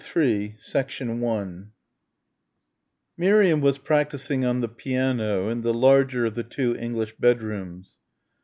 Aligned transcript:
CHAPTER 0.03 0.23
III 0.99 1.19
1 1.19 1.71
Miriam 3.19 3.61
was 3.61 3.77
practising 3.77 4.43
on 4.43 4.61
the 4.61 4.67
piano 4.67 5.47
in 5.49 5.61
the 5.61 5.71
larger 5.75 6.25
of 6.25 6.33
the 6.33 6.41
two 6.43 6.75
English 6.75 7.17
bedrooms. 7.17 7.99